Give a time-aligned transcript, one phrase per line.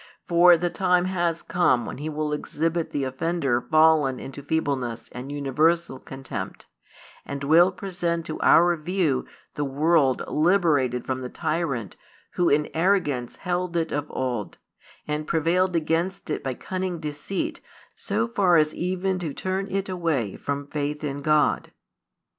[0.27, 5.31] For the time has come when He will exhibit the offender fallen into feebleness and
[5.31, 6.65] universal contempt,
[7.23, 11.97] and will present to our view the world liberated from the tyrant
[12.31, 14.57] who in arrogance held it |205 of old,
[15.07, 17.59] and prevailed against it by cunning deceit
[17.95, 21.71] so far as even to turn it away from faith in God.